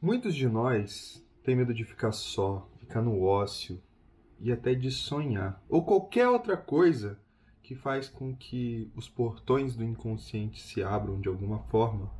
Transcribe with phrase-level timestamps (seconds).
[0.00, 3.82] Muitos de nós têm medo de ficar só, ficar no ócio
[4.38, 7.18] e até de sonhar, ou qualquer outra coisa
[7.62, 12.10] que faz com que os portões do inconsciente se abram de alguma forma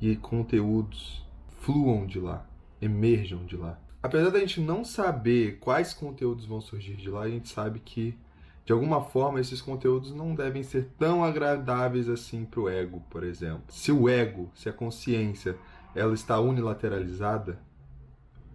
[0.00, 1.26] e conteúdos
[1.60, 2.46] fluam de lá,
[2.80, 3.80] emerjam de lá.
[4.02, 8.18] Apesar da gente não saber quais conteúdos vão surgir de lá, a gente sabe que
[8.66, 13.24] de alguma forma esses conteúdos não devem ser tão agradáveis assim para o ego, por
[13.24, 13.64] exemplo.
[13.68, 15.56] Se o ego, se a consciência,
[15.94, 17.60] ela está unilateralizada,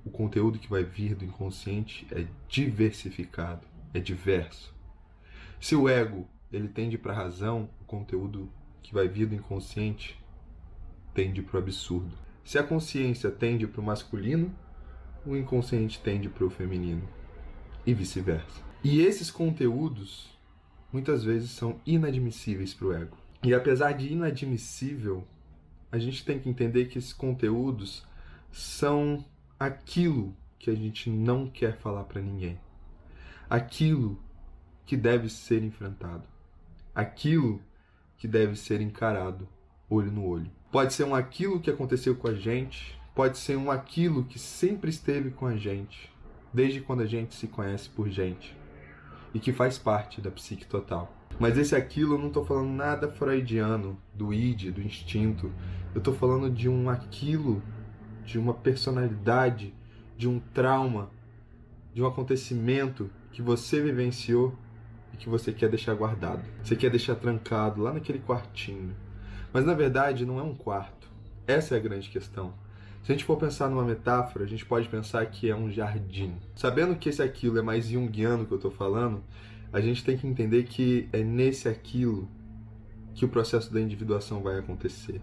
[0.05, 4.73] o conteúdo que vai vir do inconsciente é diversificado, é diverso.
[5.59, 8.49] Se o ego ele tende para a razão, o conteúdo
[8.81, 10.17] que vai vir do inconsciente
[11.13, 12.15] tende para o absurdo.
[12.43, 14.53] Se a consciência tende para o masculino,
[15.25, 17.07] o inconsciente tende para o feminino
[17.85, 18.61] e vice-versa.
[18.83, 20.29] E esses conteúdos
[20.93, 23.17] muitas vezes são inadmissíveis para o ego.
[23.43, 25.27] E apesar de inadmissível,
[25.91, 28.05] a gente tem que entender que esses conteúdos
[28.51, 29.23] são
[29.59, 32.59] aquilo que a gente não quer falar para ninguém.
[33.49, 34.19] Aquilo
[34.85, 36.23] que deve ser enfrentado.
[36.93, 37.61] Aquilo
[38.17, 39.47] que deve ser encarado
[39.89, 40.51] olho no olho.
[40.71, 44.89] Pode ser um aquilo que aconteceu com a gente, pode ser um aquilo que sempre
[44.89, 46.11] esteve com a gente,
[46.53, 48.55] desde quando a gente se conhece por gente
[49.37, 51.15] e que faz parte da psique total.
[51.39, 55.51] Mas esse aquilo eu não estou falando nada freudiano, do id, do instinto.
[55.93, 57.61] Eu estou falando de um aquilo,
[58.25, 59.75] de uma personalidade,
[60.17, 61.11] de um trauma,
[61.93, 64.57] de um acontecimento que você vivenciou
[65.13, 66.43] e que você quer deixar guardado.
[66.63, 68.95] Você quer deixar trancado lá naquele quartinho.
[69.53, 71.07] Mas na verdade não é um quarto.
[71.45, 72.55] Essa é a grande questão.
[73.03, 76.35] Se a gente for pensar numa metáfora, a gente pode pensar que é um jardim.
[76.55, 79.23] Sabendo que esse aquilo é mais junguiano que eu estou falando,
[79.71, 82.27] a gente tem que entender que é nesse aquilo
[83.13, 85.21] que o processo da individuação vai acontecer.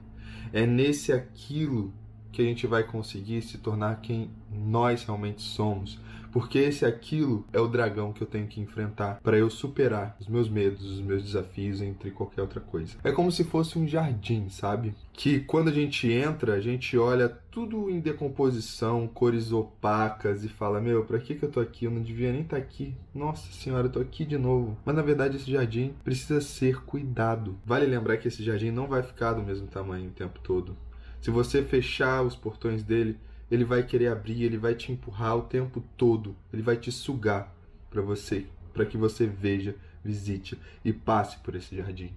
[0.53, 1.93] É nesse aquilo
[2.35, 6.01] que a gente vai conseguir se tornar quem nós realmente somos.
[6.33, 10.27] Porque esse aquilo é o dragão que eu tenho que enfrentar para eu superar os
[10.27, 12.97] meus medos, os meus desafios, entre qualquer outra coisa.
[13.05, 14.97] É como se fosse um jardim, sabe?
[15.13, 20.81] Que quando a gente entra, a gente olha tudo em decomposição, cores opacas e fala:
[20.81, 21.85] Meu, pra que, que eu tô aqui?
[21.85, 22.97] Eu não devia nem estar tá aqui.
[23.15, 24.77] Nossa senhora, eu tô aqui de novo.
[24.85, 27.57] Mas na verdade, esse jardim precisa ser cuidado.
[27.65, 30.77] Vale lembrar que esse jardim não vai ficar do mesmo tamanho o tempo todo.
[31.25, 33.19] Se você fechar os portões dele,
[33.51, 37.51] ele vai querer abrir, ele vai te empurrar o tempo todo, ele vai te sugar
[37.89, 39.75] para você, para que você veja,
[40.05, 42.15] visite e passe por esse jardim.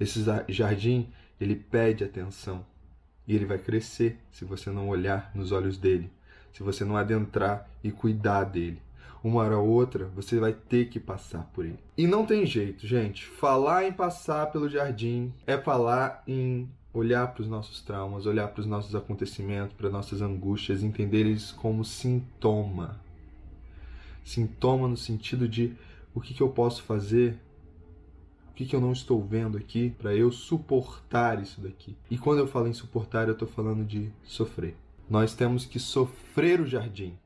[0.00, 1.08] Esse jardim,
[1.40, 2.66] ele pede atenção
[3.24, 6.10] e ele vai crescer se você não olhar nos olhos dele,
[6.52, 8.82] se você não adentrar e cuidar dele.
[9.22, 11.78] Uma hora ou outra, você vai ter que passar por ele.
[11.96, 13.24] E não tem jeito, gente.
[13.26, 18.60] Falar em passar pelo jardim é falar em olhar para os nossos traumas, olhar para
[18.60, 23.00] os nossos acontecimentos, para nossas angústias, entender eles como sintoma.
[24.24, 25.74] Sintoma no sentido de
[26.14, 27.38] o que, que eu posso fazer,
[28.50, 31.96] o que, que eu não estou vendo aqui para eu suportar isso daqui.
[32.10, 34.76] E quando eu falo em suportar, eu estou falando de sofrer.
[35.08, 37.16] Nós temos que sofrer o jardim,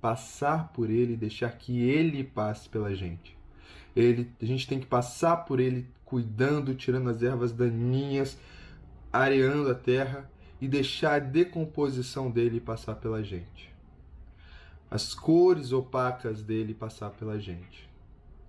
[0.00, 3.36] passar por ele e deixar que ele passe pela gente.
[3.94, 8.36] Ele, a gente tem que passar por ele cuidando, tirando as ervas daninhas,
[9.22, 10.28] areando a terra
[10.60, 13.72] e deixar a decomposição dele passar pela gente.
[14.90, 17.88] As cores opacas dele passar pela gente.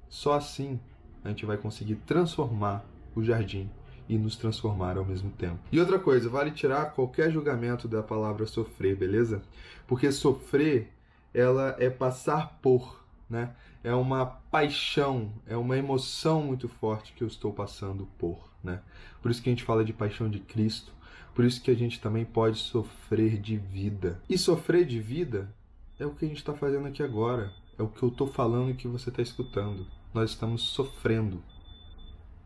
[0.09, 0.79] Só assim
[1.23, 2.83] a gente vai conseguir transformar
[3.15, 3.69] o jardim
[4.09, 5.59] e nos transformar ao mesmo tempo.
[5.71, 9.43] E outra coisa, vale tirar qualquer julgamento da palavra sofrer, beleza?
[9.87, 10.91] Porque sofrer,
[11.33, 13.55] ela é passar por, né?
[13.83, 18.81] É uma paixão, é uma emoção muito forte que eu estou passando por né?
[19.21, 20.91] Por isso que a gente fala de paixão de Cristo,
[21.33, 24.19] por isso que a gente também pode sofrer de vida.
[24.27, 25.53] E sofrer de vida
[25.99, 28.71] é o que a gente está fazendo aqui agora, é o que eu estou falando
[28.71, 29.85] e que você está escutando.
[30.13, 31.41] Nós estamos sofrendo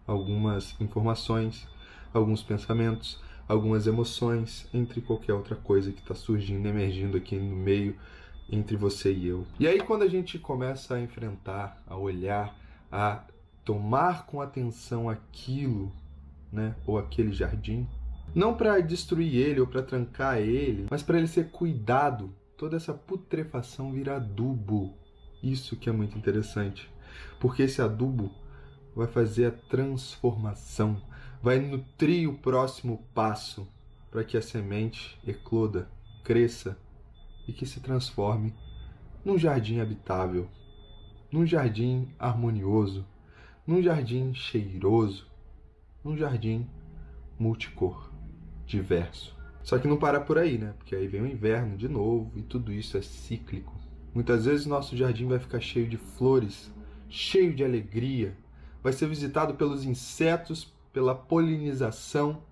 [0.06, 1.68] algumas informações,
[2.14, 7.96] alguns pensamentos, algumas emoções, entre qualquer outra coisa que está surgindo, emergindo aqui no meio
[8.51, 9.46] entre você e eu.
[9.60, 12.56] E aí, quando a gente começa a enfrentar, a olhar,
[12.92, 13.24] a
[13.63, 15.92] tomar com atenção aquilo
[16.51, 17.88] né, ou aquele jardim,
[18.34, 22.34] não para destruir ele ou para trancar ele, mas para ele ser cuidado.
[22.57, 24.94] Toda essa putrefação vira adubo.
[25.42, 26.92] Isso que é muito interessante,
[27.40, 28.31] porque esse adubo
[28.94, 31.01] vai fazer a transformação,
[31.42, 33.66] vai nutrir o próximo passo
[34.12, 35.90] para que a semente ecloda,
[36.24, 36.78] cresça
[37.50, 38.54] e que se transforme
[39.25, 40.48] num jardim habitável,
[41.31, 43.06] num jardim harmonioso,
[43.66, 45.28] num jardim cheiroso,
[46.04, 46.68] num jardim
[47.40, 48.12] multicor,
[48.66, 49.36] diverso.
[49.63, 50.74] Só que não para por aí, né?
[50.78, 53.75] Porque aí vem o inverno de novo e tudo isso é cíclico.
[54.13, 56.72] Muitas vezes nosso jardim vai ficar cheio de flores,
[57.10, 58.36] cheio de alegria,
[58.81, 62.44] vai ser visitado pelos insetos, pela polinização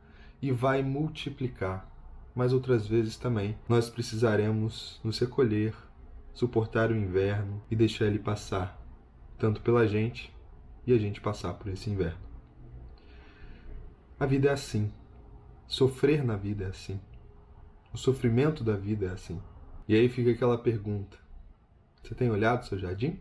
[0.41, 1.87] e vai multiplicar.
[2.37, 5.73] Mas outras vezes também nós precisaremos nos recolher,
[6.35, 8.79] suportar o inverno e deixar ele passar,
[9.39, 10.31] tanto pela gente
[10.85, 12.21] e a gente passar por esse inverno.
[14.19, 14.93] A vida é assim.
[15.65, 17.01] Sofrer na vida é assim.
[17.91, 19.41] O sofrimento da vida é assim.
[19.87, 21.17] E aí fica aquela pergunta:
[22.03, 23.19] você tem olhado seu jardim?